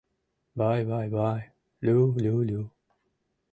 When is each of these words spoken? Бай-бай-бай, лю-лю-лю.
Бай-бай-бай, 0.61 1.45
лю-лю-лю. 1.85 2.67